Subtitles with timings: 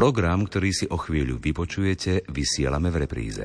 [0.00, 3.44] Program, ktorý si o chvíľu vypočujete, vysielame v repríze.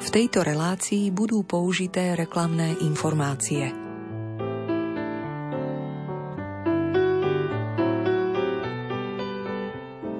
[0.00, 3.68] V tejto relácii budú použité reklamné informácie.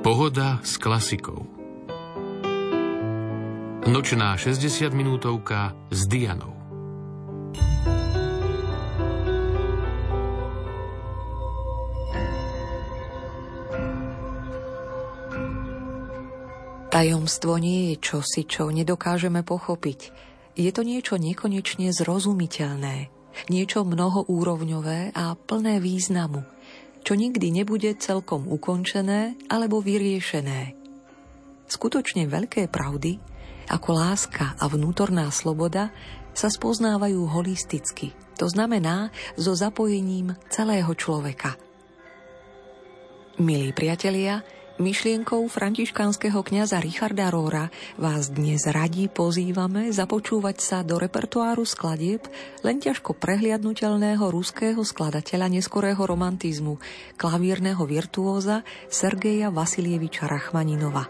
[0.04, 1.48] Pohoda s klasikou
[3.88, 6.55] Nočná 60 minútovka s Dianou.
[16.96, 20.16] Tajomstvo nie je čosi, čo nedokážeme pochopiť.
[20.56, 23.12] Je to niečo nekonečne zrozumiteľné,
[23.52, 26.40] niečo mnohoúrovňové a plné významu,
[27.04, 30.72] čo nikdy nebude celkom ukončené alebo vyriešené.
[31.68, 33.20] Skutočne veľké pravdy
[33.68, 35.92] ako láska a vnútorná sloboda
[36.32, 41.60] sa spoznávajú holisticky, to znamená so zapojením celého človeka.
[43.36, 44.40] Milí priatelia,
[44.76, 52.20] myšlienkou františkánskeho kňaza Richarda Róra vás dnes radí pozývame započúvať sa do repertoáru skladieb
[52.60, 56.76] len ťažko prehliadnutelného ruského skladateľa neskorého romantizmu,
[57.16, 61.08] klavírneho virtuóza Sergeja Vasilieviča Rachmaninova.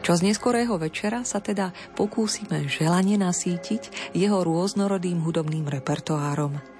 [0.00, 6.79] Čo z neskorého večera sa teda pokúsime želanie nasítiť jeho rôznorodým hudobným repertoárom.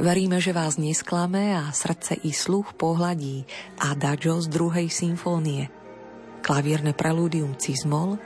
[0.00, 3.44] Veríme, že vás nesklame a srdce i sluch pohľadí
[3.84, 5.68] Adagio z druhej symfónie,
[6.40, 8.16] klavierne prelúdium Cizmol,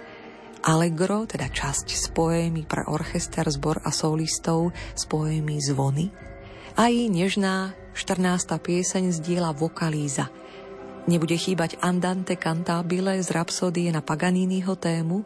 [0.63, 6.15] Allegro, teda časť z poémy pre orchester, zbor a solistov z poémy Zvony,
[6.79, 8.55] a i nežná 14.
[8.55, 10.31] pieseň z diela Vokalíza–
[11.05, 15.21] Nebude chýbať Andante cantabile z Rapsodie na Paganiniho tému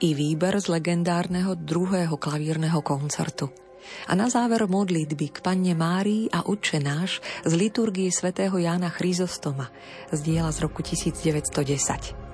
[0.00, 3.67] i výber z legendárneho druhého klavírneho koncertu.
[4.06, 9.70] A na záver modlitby k Panne Márii a Otče náš z liturgie svätého Jána Chryzostoma
[10.12, 12.27] z diela z roku 1910.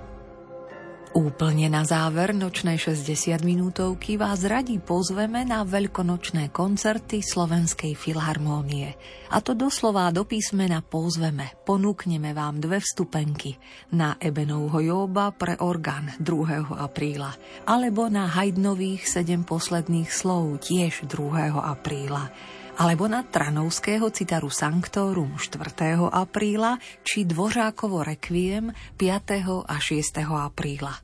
[1.14, 8.98] Úplne na záver nočnej 60 minútovky vás radi pozveme na veľkonočné koncerty Slovenskej filharmónie.
[9.30, 11.54] A to doslova do písmena pozveme.
[11.62, 13.54] Ponúkneme vám dve vstupenky
[13.94, 16.82] na Ebenovho Jóba pre orgán 2.
[16.82, 17.30] apríla
[17.62, 21.54] alebo na Haydnových 7 posledných slov tiež 2.
[21.54, 22.26] apríla
[22.74, 25.62] alebo na Tranovského citaru Sanctorum 4.
[26.10, 26.74] apríla
[27.06, 29.62] či Dvořákovo Requiem 5.
[29.62, 30.26] a 6.
[30.26, 31.03] apríla.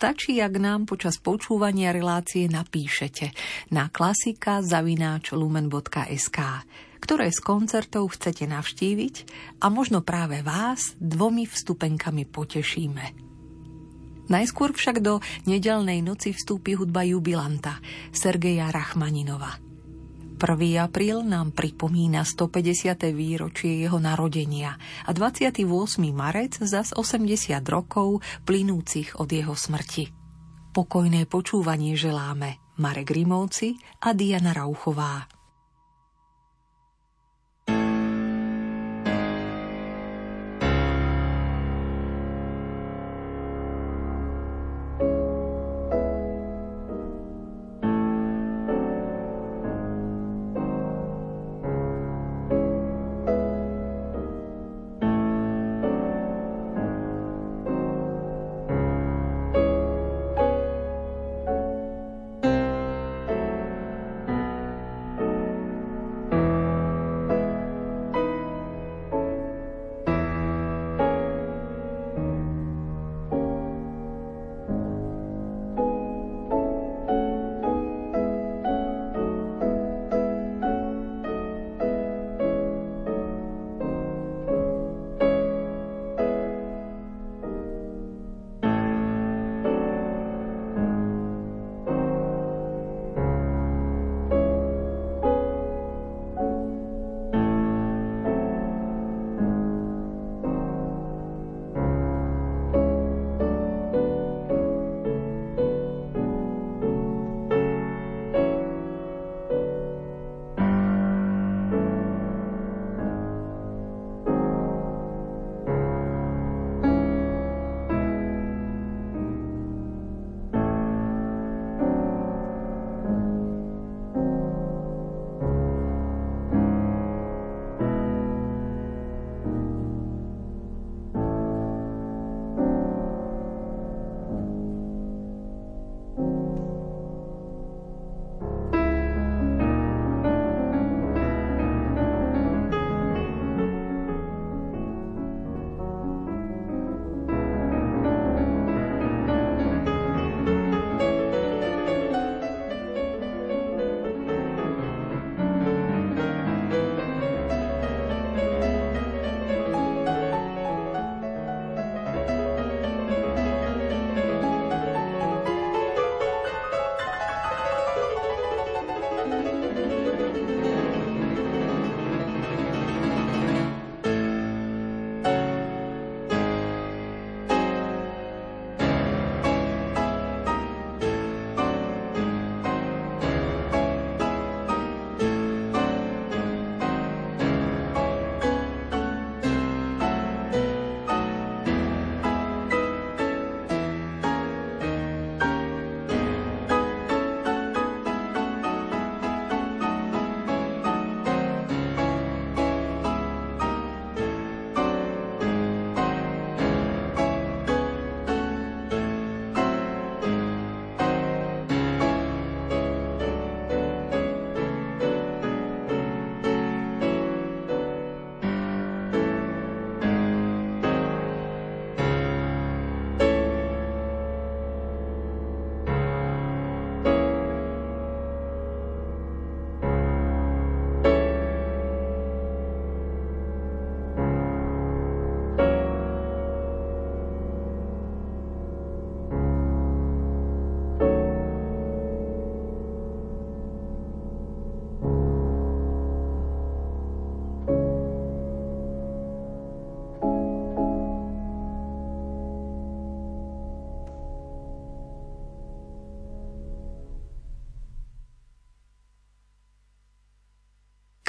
[0.00, 3.36] Stačí, ak nám počas počúvania relácie napíšete
[3.68, 6.38] na klasika zavináč lumen.sk,
[7.04, 9.14] ktoré z koncertov chcete navštíviť
[9.60, 13.04] a možno práve vás dvomi vstupenkami potešíme.
[14.32, 17.76] Najskôr však do nedelnej noci vstúpi hudba jubilanta
[18.08, 19.52] Sergeja Rachmaninova–
[20.40, 20.80] 1.
[20.80, 23.12] apríl nám pripomína 150.
[23.12, 25.68] výročie jeho narodenia a 28.
[26.16, 30.08] marec zas 80 rokov plynúcich od jeho smrti.
[30.72, 35.39] Pokojné počúvanie želáme Marek Rimovci a Diana Rauchová.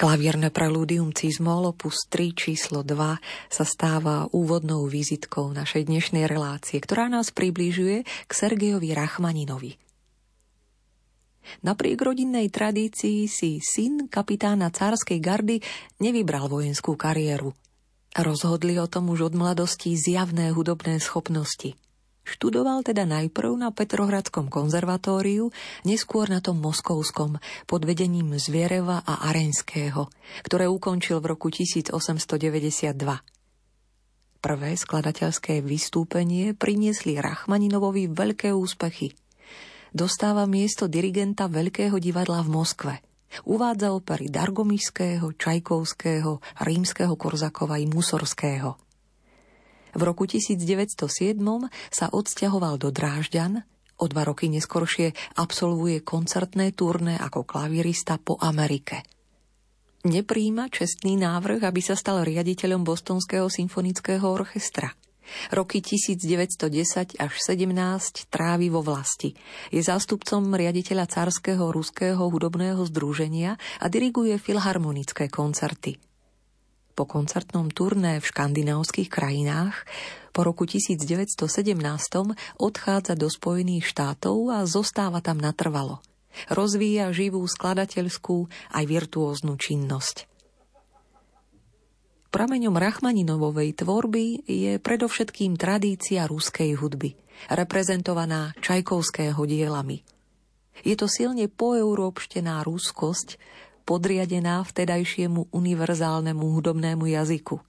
[0.01, 3.21] Klavierne prelúdium Cizmol opus 3 číslo 2
[3.53, 9.77] sa stáva úvodnou vizitkou našej dnešnej relácie, ktorá nás približuje k Sergejovi Rachmaninovi.
[11.61, 15.61] Napriek rodinnej tradícii si syn kapitána cárskej gardy
[16.01, 17.53] nevybral vojenskú kariéru.
[18.17, 21.77] Rozhodli o tom už od mladosti zjavné hudobné schopnosti–
[22.21, 25.49] Študoval teda najprv na Petrohradskom konzervatóriu,
[25.81, 30.05] neskôr na tom moskovskom pod vedením Zviereva a Arenského,
[30.45, 32.93] ktoré ukončil v roku 1892.
[34.41, 39.13] Prvé skladateľské vystúpenie priniesli Rachmaninovovi veľké úspechy.
[39.93, 42.93] Dostáva miesto dirigenta Veľkého divadla v Moskve.
[43.49, 48.77] Uvádza opery Dargomiského, Čajkovského, Rímskeho Korzakova i Musorského–
[49.95, 51.37] v roku 1907
[51.91, 53.63] sa odsťahoval do Drážďan,
[54.01, 59.05] o dva roky neskoršie absolvuje koncertné turné ako klavirista po Amerike.
[60.01, 64.97] Nepríjima čestný návrh, aby sa stal riaditeľom Bostonského symfonického orchestra.
[65.53, 67.69] Roky 1910 až 17
[68.27, 69.37] trávi vo vlasti.
[69.69, 76.10] Je zástupcom riaditeľa Carského ruského hudobného združenia a diriguje filharmonické koncerty
[76.91, 79.87] po koncertnom turné v škandinávskych krajinách
[80.31, 81.35] po roku 1917
[82.59, 85.99] odchádza do Spojených štátov a zostáva tam natrvalo.
[86.47, 90.31] Rozvíja živú skladateľskú aj virtuóznu činnosť.
[92.31, 97.11] Prameňom Rachmaninovovej tvorby je predovšetkým tradícia ruskej hudby,
[97.51, 99.99] reprezentovaná Čajkovského dielami.
[100.87, 103.35] Je to silne poeurópštená ruskosť,
[103.83, 107.59] podriadená vtedajšiemu univerzálnemu hudobnému jazyku.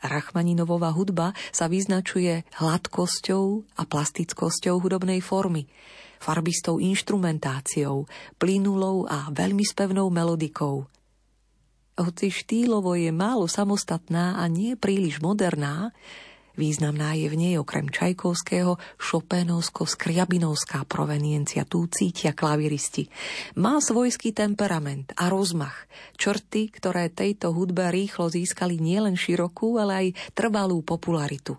[0.00, 5.68] Rachmaninovová hudba sa vyznačuje hladkosťou a plastickosťou hudobnej formy,
[6.16, 8.08] farbistou inštrumentáciou,
[8.40, 10.88] plynulou a veľmi spevnou melodikou.
[12.00, 15.92] Hoci štýlovo je málo samostatná a nie príliš moderná,
[16.58, 23.06] Významná je v nej okrem Čajkovského šopénovsko-skriabinovská proveniencia, tu cítia klaviristi.
[23.54, 25.86] Má svojský temperament a rozmach,
[26.18, 31.54] črty, ktoré tejto hudbe rýchlo získali nielen širokú, ale aj trvalú popularitu.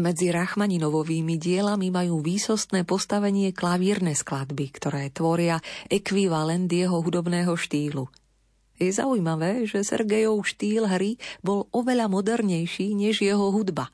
[0.00, 5.60] Medzi Rachmaninovovými dielami majú výsostné postavenie klavírne skladby, ktoré tvoria
[5.92, 8.08] ekvivalent jeho hudobného štýlu–
[8.80, 13.92] je zaujímavé, že Sergejov štýl hry bol oveľa modernejší než jeho hudba.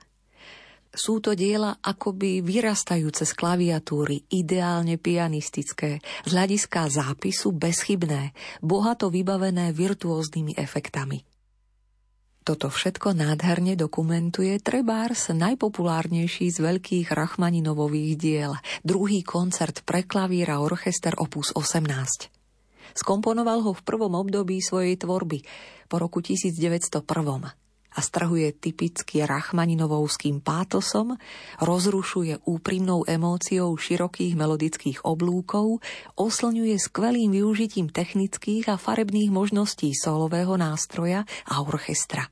[0.97, 8.33] Sú to diela akoby vyrastajúce z klaviatúry, ideálne pianistické, z hľadiska zápisu bezchybné,
[8.65, 11.21] bohato vybavené virtuóznymi efektami.
[12.47, 18.55] Toto všetko nádherne dokumentuje trebárs najpopulárnejší z veľkých Rachmaninovových diel,
[18.87, 22.36] druhý koncert pre klavír a orchester opus 18.
[22.97, 25.45] Skomponoval ho v prvom období svojej tvorby,
[25.87, 27.05] po roku 1901
[27.97, 31.17] a strhuje typicky rachmaninovovským pátosom,
[31.65, 35.81] rozrušuje úprimnou emóciou širokých melodických oblúkov,
[36.21, 42.29] oslňuje skvelým využitím technických a farebných možností solového nástroja a orchestra.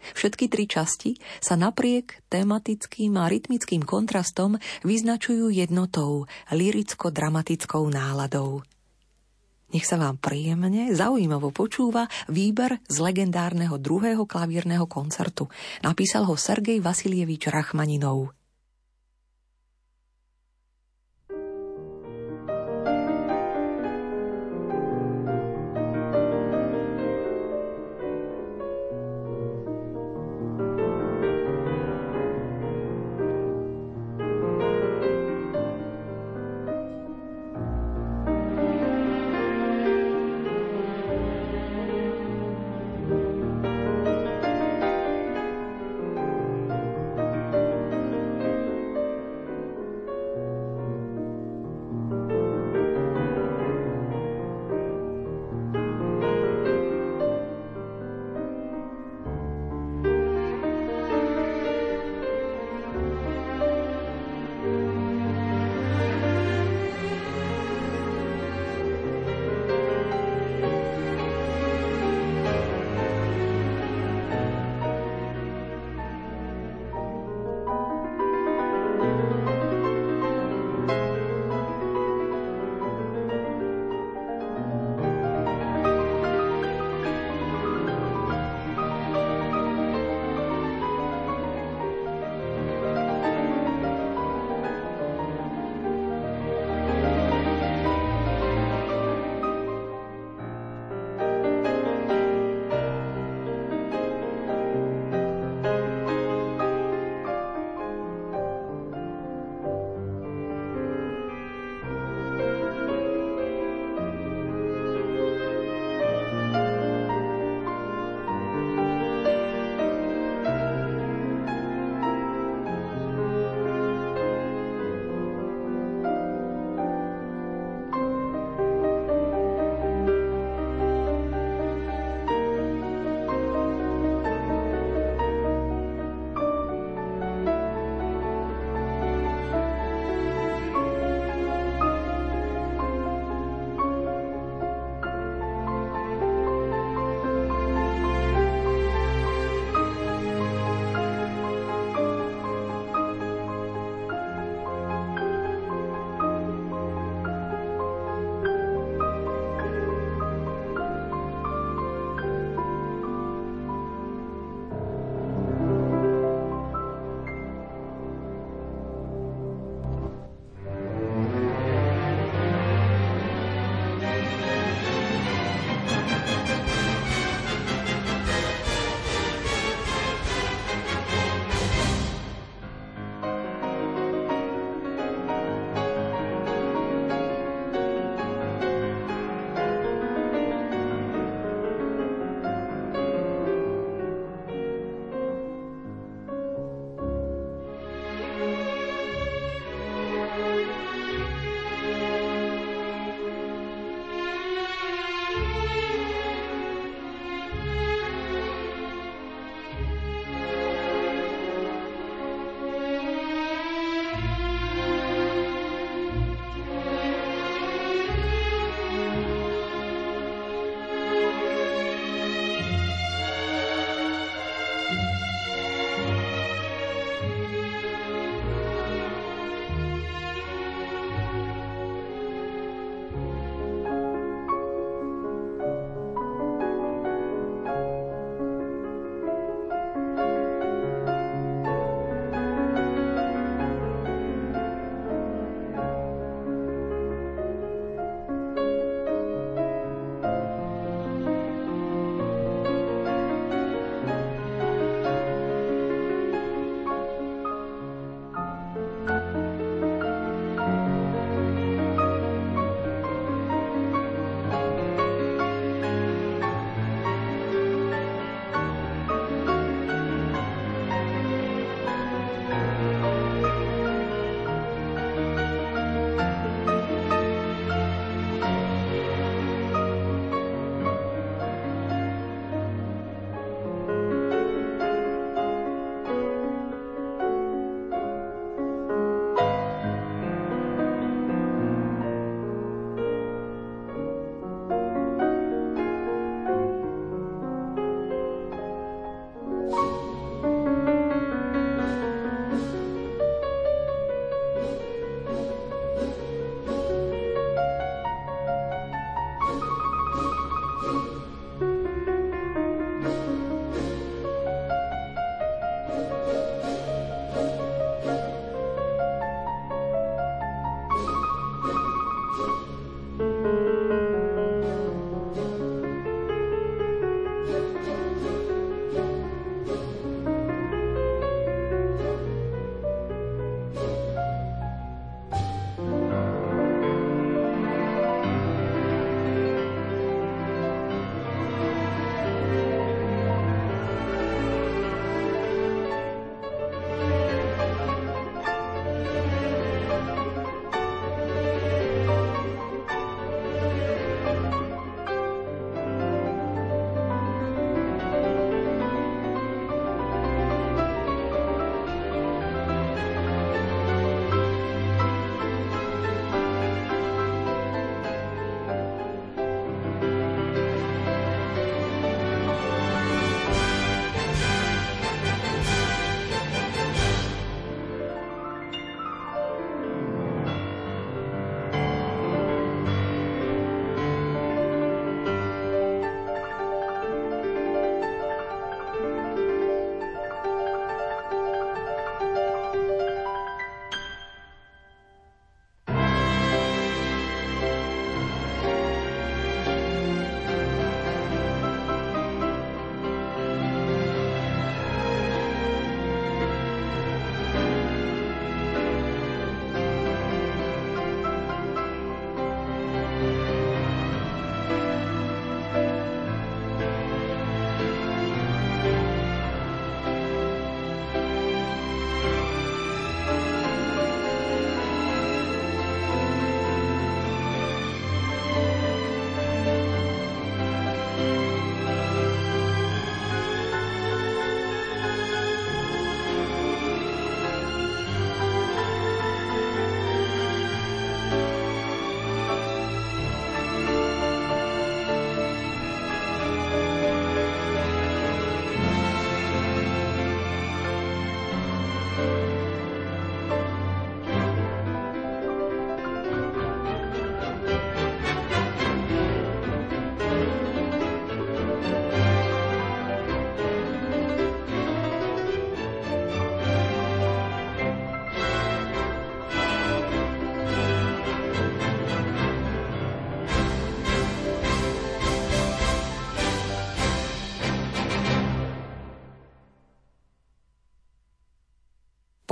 [0.00, 8.64] Všetky tri časti sa napriek tematickým a rytmickým kontrastom vyznačujú jednotou, liricko-dramatickou náladou.
[9.70, 15.46] Nech sa vám príjemne, zaujímavo počúva výber z legendárneho druhého klavírneho koncertu.
[15.86, 18.39] Napísal ho Sergej Vasilievič Rachmaninov.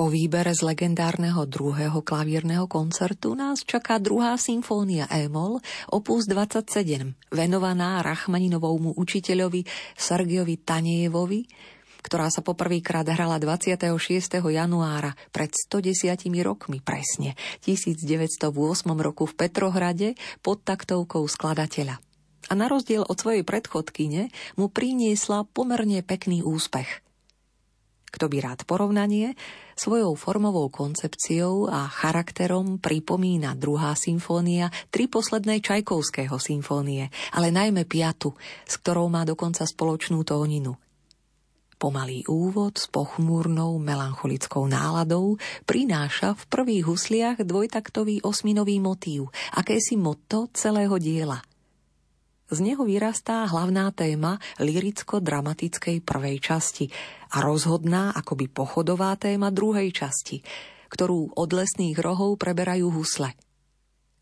[0.08, 5.60] Výbere z legendárneho druhého klavírneho koncertu nás čaká druhá symfónia Emol,
[5.92, 11.44] opus 27, venovaná Rachmaninovomu učiteľovi Sergiovi Tanievovi,
[12.00, 14.40] ktorá sa poprvýkrát hrala 26.
[14.48, 17.36] januára pred 110 rokmi presne,
[17.68, 18.48] 1908
[18.96, 22.00] roku v Petrohrade pod taktovkou skladateľa.
[22.48, 26.88] A na rozdiel od svojej predchodkyne mu priniesla pomerne pekný úspech–
[28.08, 29.36] kto by rád porovnanie,
[29.78, 38.34] svojou formovou koncepciou a charakterom pripomína druhá symfónia tri poslednej Čajkovského symfónie, ale najmä piatu,
[38.66, 40.74] s ktorou má dokonca spoločnú tóninu.
[41.78, 50.50] Pomalý úvod s pochmúrnou melancholickou náladou prináša v prvých husliach dvojtaktový osminový motív, akési motto
[50.50, 51.38] celého diela–
[52.48, 56.84] z neho vyrastá hlavná téma liricko-dramatickej prvej časti
[57.32, 60.40] a rozhodná akoby pochodová téma druhej časti,
[60.92, 63.32] ktorú od lesných rohov preberajú husle–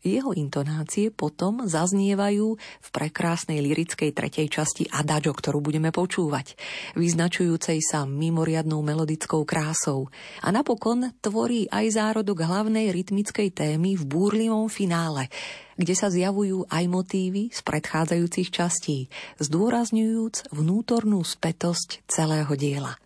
[0.07, 6.55] jeho intonácie potom zaznievajú v prekrásnej lirickej tretej časti Adagio, ktorú budeme počúvať,
[6.95, 10.07] vyznačujúcej sa mimoriadnou melodickou krásou
[10.39, 15.27] a napokon tvorí aj zárodok hlavnej rytmickej témy v búrlivom finále,
[15.75, 19.11] kde sa zjavujú aj motívy z predchádzajúcich častí,
[19.43, 22.97] zdôrazňujúc vnútornú spätosť celého diela.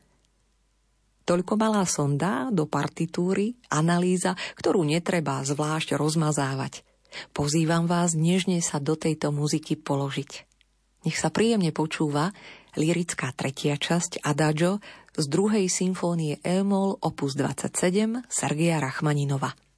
[1.21, 6.81] Toľko malá sonda do partitúry, analýza, ktorú netreba zvlášť rozmazávať.
[7.31, 10.31] Pozývam vás nežne sa do tejto muziky položiť.
[11.01, 12.29] Nech sa príjemne počúva
[12.77, 14.79] lirická tretia časť Adagio
[15.17, 19.70] z druhej symfónie Emol opus 27 Sergeja Rachmaninova.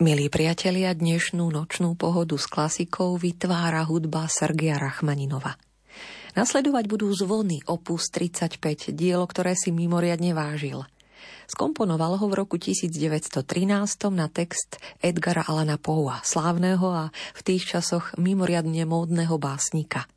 [0.00, 5.60] Milí priatelia, dnešnú nočnú pohodu s klasikou vytvára hudba Sergia Rachmaninova.
[6.32, 10.88] Nasledovať budú zvony opus 35, dielo, ktoré si mimoriadne vážil.
[11.52, 13.44] Skomponoval ho v roku 1913
[14.08, 17.04] na text Edgara Alana Poua, slávneho a
[17.36, 20.08] v tých časoch mimoriadne módneho básnika.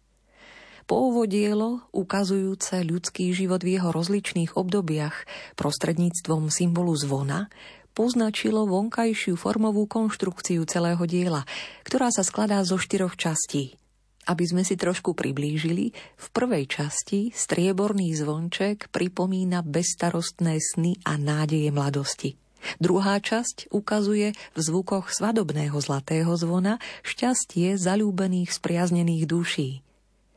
[0.88, 5.28] Pouvo dielo, ukazujúce ľudský život v jeho rozličných obdobiach
[5.60, 7.52] prostredníctvom symbolu zvona,
[7.94, 11.46] poznačilo vonkajšiu formovú konštrukciu celého diela,
[11.86, 13.78] ktorá sa skladá zo štyroch častí.
[14.24, 21.70] Aby sme si trošku priblížili, v prvej časti strieborný zvonček pripomína bezstarostné sny a nádeje
[21.76, 22.40] mladosti.
[22.80, 29.83] Druhá časť ukazuje v zvukoch svadobného zlatého zvona šťastie zalúbených spriaznených duší.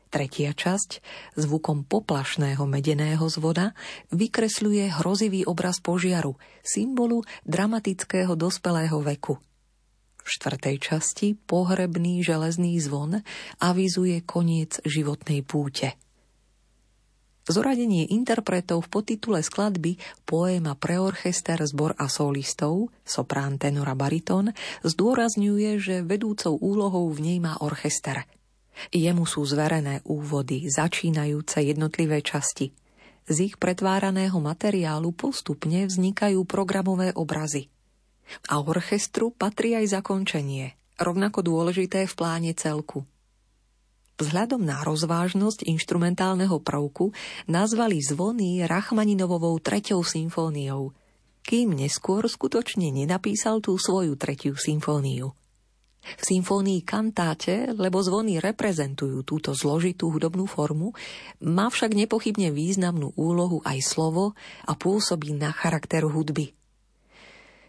[0.07, 1.03] Tretia časť,
[1.35, 3.75] zvukom poplašného medeného zvoda,
[4.15, 9.35] vykresľuje hrozivý obraz požiaru, symbolu dramatického dospelého veku.
[10.23, 13.19] V štvrtej časti pohrebný železný zvon
[13.59, 15.99] avizuje koniec životnej púte.
[17.47, 19.95] Zoradenie interpretov v podtitule skladby
[20.27, 24.51] Poéma pre orchester, zbor a solistov, soprán, tenor a bariton,
[24.83, 28.23] zdôrazňuje, že vedúcou úlohou v nej má orchester–
[28.93, 32.71] Jemu sú zverené úvody, začínajúce jednotlivé časti.
[33.27, 37.67] Z ich pretváraného materiálu postupne vznikajú programové obrazy.
[38.47, 43.03] A orchestru patrí aj zakončenie, rovnako dôležité v pláne celku.
[44.17, 47.13] Vzhľadom na rozvážnosť inštrumentálneho prvku
[47.45, 50.89] nazvali zvony Rachmaninovovou treťou symfóniou,
[51.45, 55.36] kým neskôr skutočne nenapísal tú svoju tretiu symfóniu.
[56.15, 60.95] V symfónii kantáte, lebo zvony reprezentujú túto zložitú hudobnú formu,
[61.43, 64.31] má však nepochybne významnú úlohu aj slovo
[64.63, 66.55] a pôsobí na charakter hudby.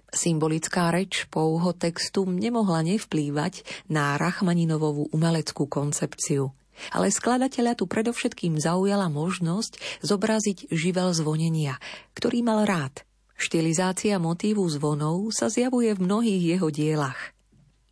[0.08, 3.60] Symbolická reč pouho textu nemohla nevplývať
[3.92, 6.56] na Rachmaninovovú umeleckú koncepciu,
[6.96, 11.76] ale skladateľa tu predovšetkým zaujala možnosť zobraziť živel zvonenia,
[12.16, 13.04] ktorý mal rád.
[13.36, 17.20] Štilizácia motívu zvonov sa zjavuje v mnohých jeho dielach–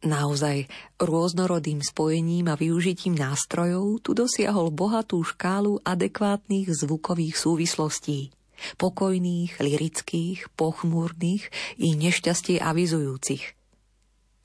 [0.07, 0.71] Naozaj
[1.03, 8.31] rôznorodým spojením a využitím nástrojov tu dosiahol bohatú škálu adekvátnych zvukových súvislostí.
[8.79, 11.51] Pokojných, lirických, pochmúrnych
[11.83, 13.45] i nešťastie avizujúcich.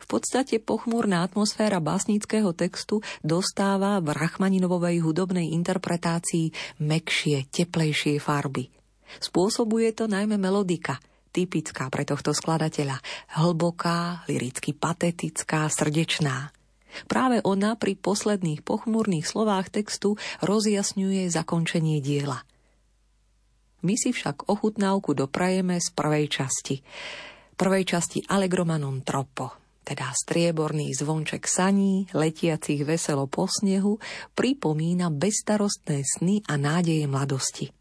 [0.02, 8.74] V podstate pochmúrna atmosféra básnického textu dostáva v Rachmaninovovej hudobnej interpretácii mekšie, teplejšie farby.
[9.22, 10.98] Spôsobuje to najmä melodika–
[11.32, 13.00] typická pre tohto skladateľa.
[13.40, 16.52] Hlboká, liricky patetická, srdečná.
[17.08, 22.44] Práve ona pri posledných pochmúrnych slovách textu rozjasňuje zakončenie diela.
[23.82, 26.84] My si však ochutnávku doprajeme z prvej časti.
[27.58, 33.98] Prvej časti Allegromanon Troppo, teda strieborný zvonček saní, letiacich veselo po snehu,
[34.38, 37.81] pripomína bezstarostné sny a nádeje mladosti.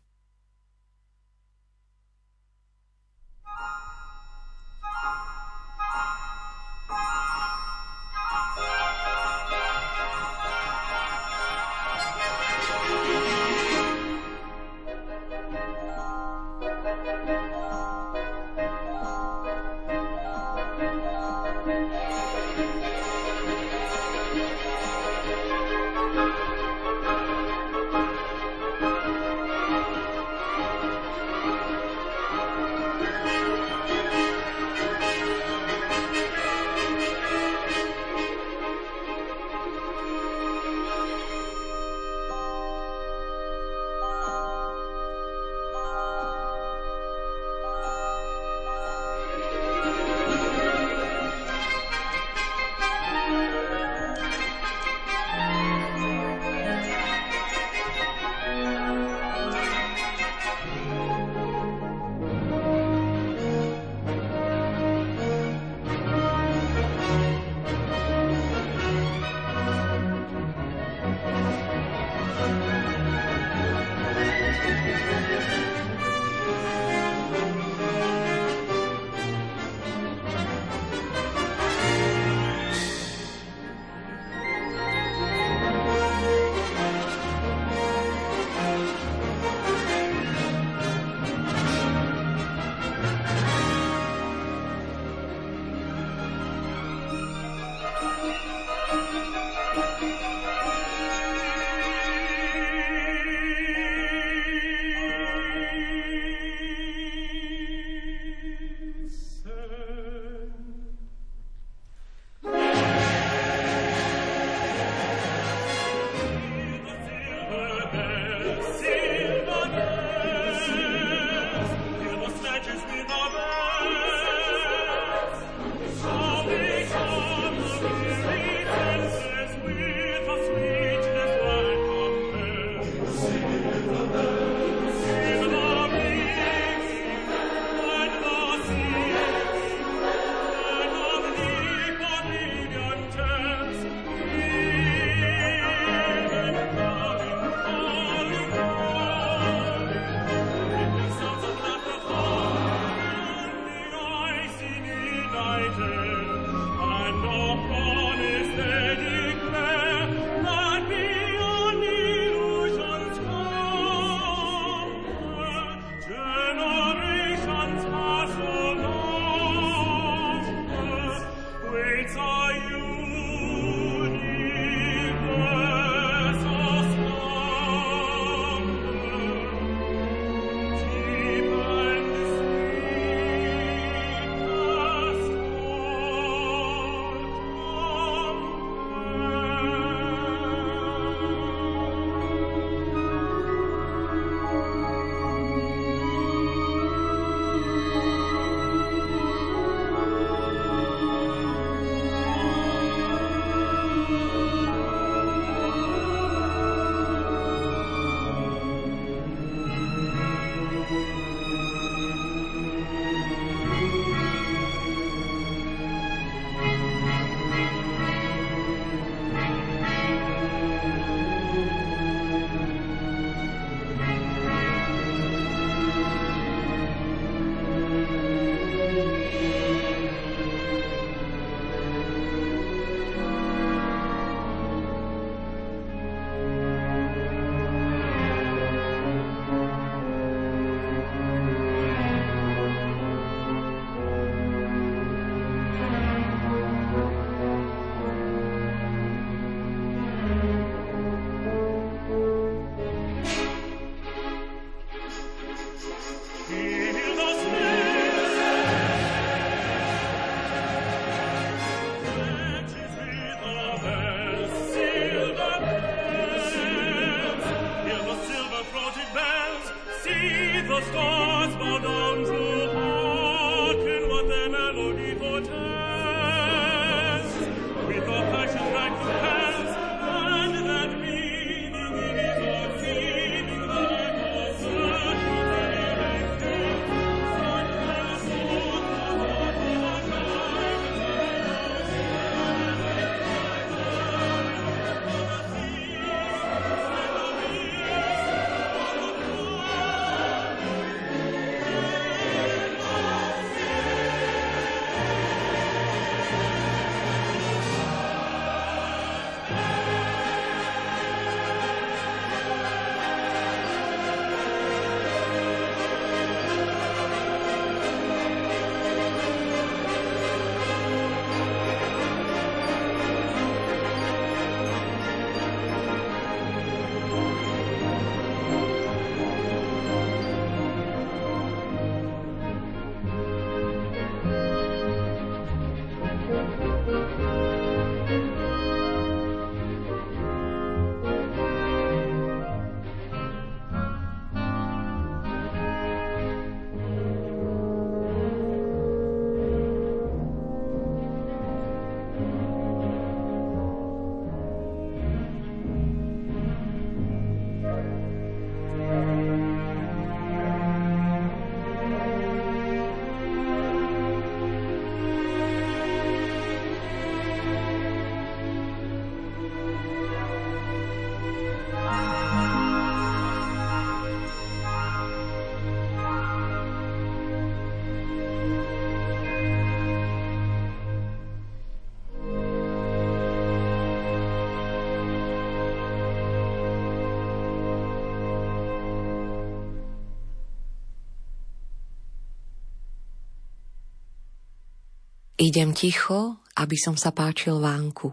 [395.40, 398.12] Idem ticho, aby som sa páčil vánku.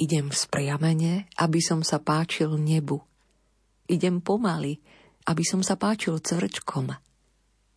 [0.00, 3.04] Idem spriamene, aby som sa páčil nebu.
[3.84, 4.80] Idem pomaly,
[5.28, 6.88] aby som sa páčil cvrčkom.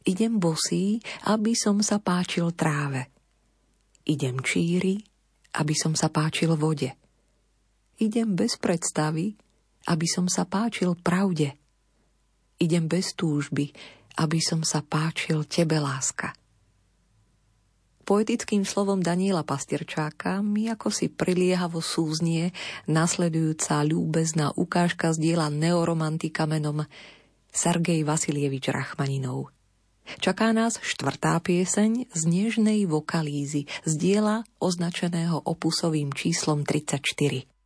[0.07, 3.11] Idem bosý, aby som sa páčil tráve.
[4.07, 5.03] Idem číri,
[5.59, 6.95] aby som sa páčil vode.
[7.99, 9.35] Idem bez predstavy,
[9.91, 11.59] aby som sa páčil pravde.
[12.55, 13.67] Idem bez túžby,
[14.15, 16.31] aby som sa páčil tebe, láska.
[18.07, 22.55] Poetickým slovom Daniela Pastierčáka mi ako si priliehavo súznie
[22.87, 26.87] nasledujúca ľúbezná ukážka z diela neoromantika menom
[27.51, 29.51] Sergej Vasilievič Rachmaninov.
[30.23, 37.56] Čaká nás štvrtá pieseň z nežnej vokalízy z diela označeného opusovým číslom 34.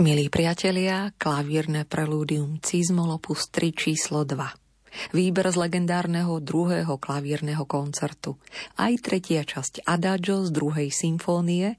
[0.00, 5.12] Milí priatelia, klavírne prelúdium Cizmol opus 3 číslo 2.
[5.12, 8.40] Výber z legendárneho druhého klavírneho koncertu.
[8.80, 11.76] Aj tretia časť Adagio z druhej symfónie,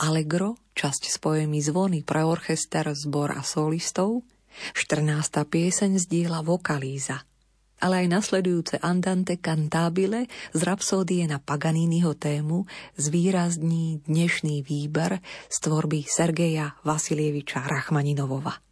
[0.00, 4.24] Allegro, časť s poemi Zvony pre orchester, zbor a solistov,
[4.72, 5.28] 14.
[5.44, 7.20] pieseň z diela Vokalíza–
[7.80, 12.68] ale aj nasledujúce Andante cantabile z rapsódie na Paganiniho tému
[12.98, 18.67] zvýrazní dnešný výber z tvorby Sergeja Vasilieviča Rachmaninovova.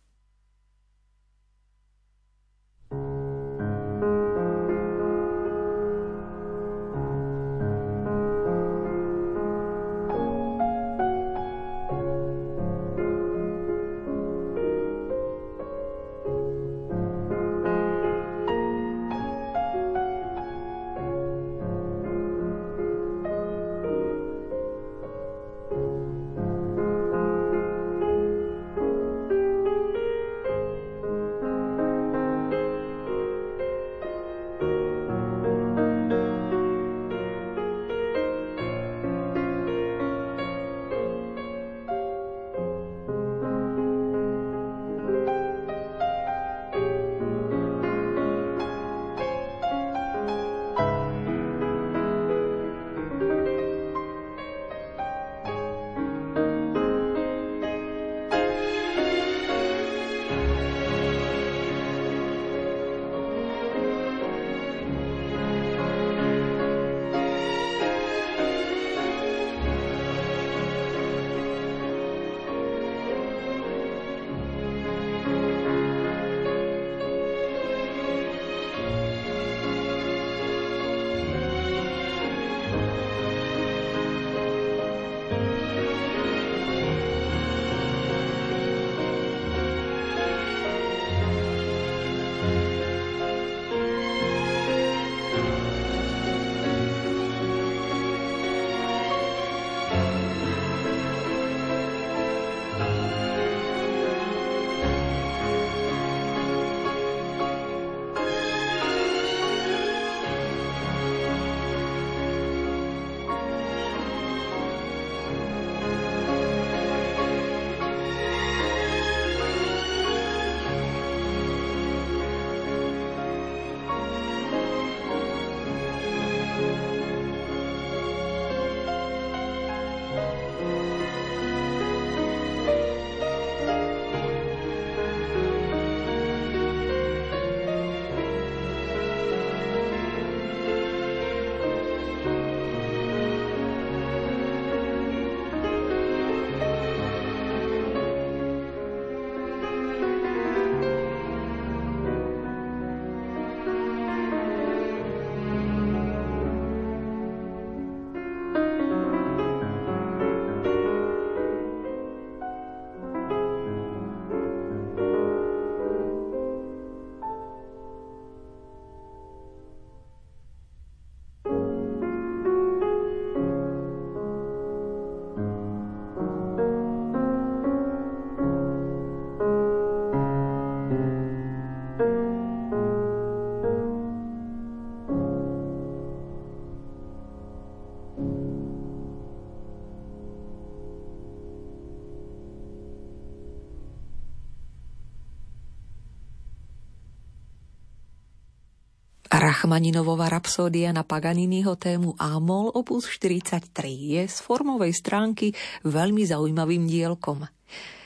[199.47, 205.55] Rachmaninovova rapsódia na Paganiniho tému Amol opus 43 je z formovej stránky
[205.87, 207.47] veľmi zaujímavým dielkom.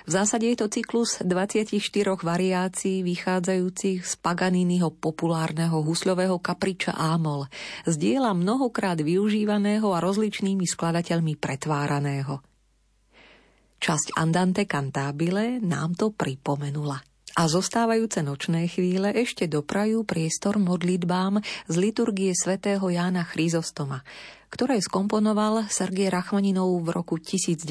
[0.04, 1.80] V zásade je to cyklus 24
[2.20, 7.48] variácií vychádzajúcich z Paganiniho populárneho husľového kapriča Amol,
[7.88, 12.44] z diela mnohokrát využívaného a rozličnými skladateľmi pretváraného.
[13.80, 17.00] Časť Andante Cantabile nám to pripomenula
[17.40, 21.40] a zostávajúce nočné chvíle ešte doprajú priestor modlitbám
[21.72, 24.04] z liturgie svätého Jána Chryzostoma,
[24.52, 27.64] ktoré skomponoval Sergej Rachmaninov v roku 1910.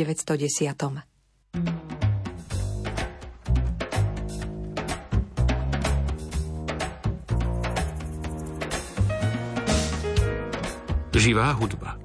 [11.13, 11.98] Živá hudba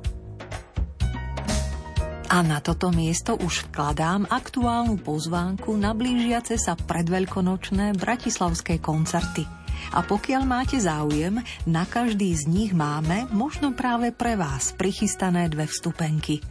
[2.35, 9.47] a na toto miesto už vkladám aktuálnu pozvánku na blížiace sa predveľkonočné bratislavské koncerty.
[9.95, 15.71] A pokiaľ máte záujem, na každý z nich máme, možno práve pre vás, prichystané dve
[15.71, 16.43] vstupenky.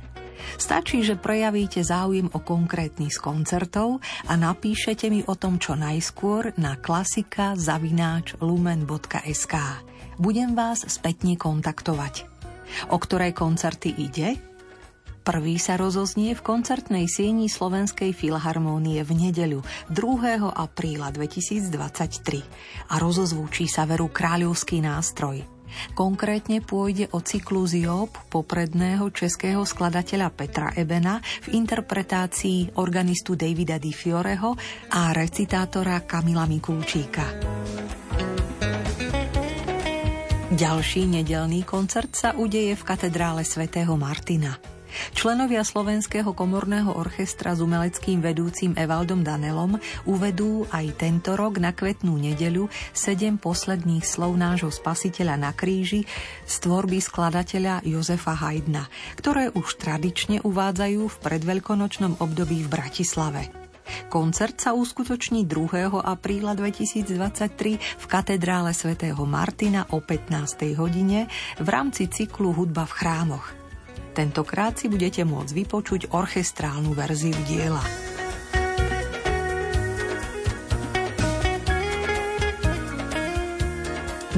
[0.55, 3.99] Stačí, že prejavíte záujem o konkrétny z koncertov
[4.31, 9.55] a napíšete mi o tom čo najskôr na klasika zavináč lumen.sk.
[10.15, 12.31] Budem vás spätne kontaktovať.
[12.87, 14.52] O ktoré koncerty ide?
[15.23, 20.51] Prvý sa rozoznie v koncertnej sieni Slovenskej filharmónie v nedeľu 2.
[20.51, 25.47] apríla 2023 a rozozvučí sa veru kráľovský nástroj.
[25.95, 33.95] Konkrétne pôjde o cyklus Job popredného českého skladateľa Petra Ebena v interpretácii organistu Davida Di
[33.95, 34.59] Fioreho
[34.91, 37.25] a recitátora Kamila Mikulčíka.
[40.53, 44.72] Ďalší nedelný koncert sa udeje v katedrále svätého Martina.
[45.13, 52.15] Členovia Slovenského komorného orchestra s umeleckým vedúcim Evaldom Danelom uvedú aj tento rok na kvetnú
[52.17, 56.05] nedeľu sedem posledných slov nášho spasiteľa na kríži
[56.45, 58.87] z tvorby skladateľa Jozefa Haydna,
[59.17, 63.63] ktoré už tradične uvádzajú v predveľkonočnom období v Bratislave.
[64.07, 65.99] Koncert sa uskutoční 2.
[65.99, 70.79] apríla 2023 v katedrále svätého Martina o 15.
[70.79, 71.27] hodine
[71.59, 73.62] v rámci cyklu Hudba v chrámoch.
[74.13, 77.81] Tentokrát si budete môcť vypočuť orchestrálnu verziu diela.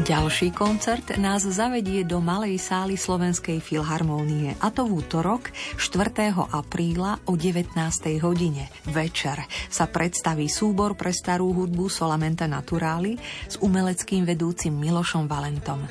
[0.06, 5.50] Ďalší koncert nás zavedie do Malej sály Slovenskej filharmónie a to v útorok
[5.82, 6.30] 4.
[6.54, 7.74] apríla o 19.
[8.22, 8.70] hodine.
[8.86, 13.18] Večer sa predstaví súbor pre starú hudbu Solamenta Naturali
[13.50, 15.82] s umeleckým vedúcim Milošom Valentom.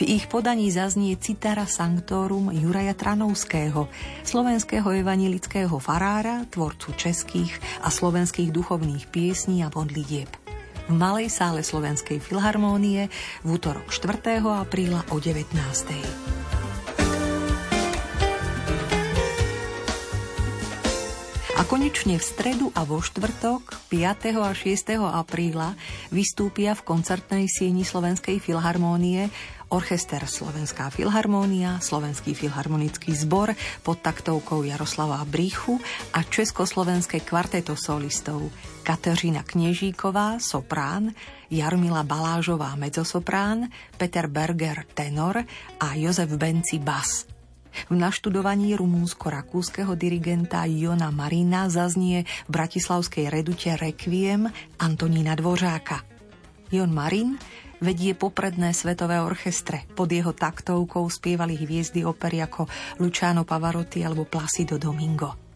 [0.00, 3.92] V ich podaní zaznie Citara Sanctorum Juraja Tranovského,
[4.24, 7.52] slovenského evanilického farára, tvorcu českých
[7.84, 10.48] a slovenských duchovných piesní a modlitieb
[10.88, 13.12] v Malej sále Slovenskej filharmónie
[13.44, 14.40] v útorok 4.
[14.40, 15.52] apríla o 19.
[21.58, 24.40] A konečne v stredu a vo štvrtok 5.
[24.40, 24.96] a 6.
[25.12, 25.76] apríla
[26.08, 29.28] vystúpia v koncertnej sieni Slovenskej filharmónie
[29.68, 33.52] Orchester Slovenská filharmónia, Slovenský filharmonický zbor
[33.84, 35.76] pod taktovkou Jaroslava Bríchu
[36.16, 38.48] a Československé kvarteto solistov
[38.80, 41.12] Kateřina Knežíková, soprán,
[41.52, 43.68] Jarmila Balážová, mezzosoprán,
[44.00, 45.44] Peter Berger, tenor
[45.80, 47.28] a Jozef Benci, bas.
[47.86, 54.48] V naštudovaní rumúnsko-rakúskeho dirigenta Jona Marina zaznie v bratislavskej redute Requiem
[54.80, 56.02] Antonína Dvořáka.
[56.72, 57.38] Jon Marin
[57.80, 59.86] vedie popredné svetové orchestre.
[59.94, 62.66] Pod jeho taktovkou spievali hviezdy opery ako
[63.02, 65.48] Luciano Pavarotti alebo Placido Domingo.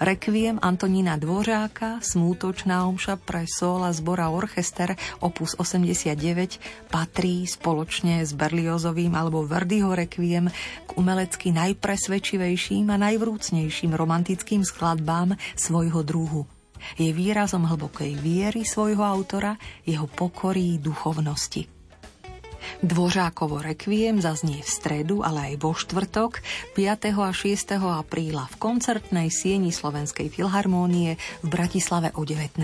[0.00, 8.32] Requiem Antonína Dvořáka, smútočná omša pre sol a zbora orchester opus 89 patrí spoločne s
[8.32, 10.48] Berliozovým alebo Verdiho Requiem
[10.88, 16.53] k umelecky najpresvedčivejším a najvrúcnejším romantickým skladbám svojho druhu
[16.96, 21.74] je výrazom hlbokej viery svojho autora, jeho pokorí duchovnosti.
[22.80, 26.40] Dvořákovo rekviem zaznie v stredu, ale aj vo štvrtok
[26.76, 27.12] 5.
[27.16, 27.76] a 6.
[27.80, 32.60] apríla v koncertnej sieni Slovenskej filharmónie v Bratislave o 19.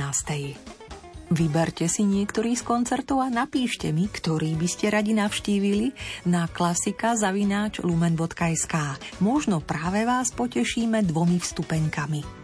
[1.30, 5.94] Vyberte si niektorý z koncertov a napíšte mi, ktorý by ste radi navštívili
[6.26, 8.74] na klasika zavináč lumen.sk.
[9.22, 12.39] Možno práve vás potešíme dvomi vstupenkami.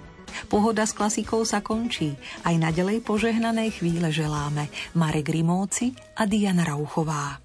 [0.46, 2.14] Pohoda s klasikou sa končí.
[2.44, 7.40] Aj naďalej požehnanej chvíle želáme Marek Rimóci a Diana Rauchová.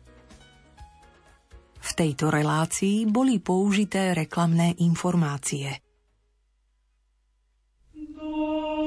[1.82, 5.82] V tejto relácii boli použité reklamné informácie.
[7.94, 8.81] Dô.